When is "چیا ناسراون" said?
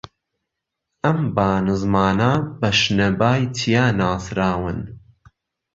3.57-4.79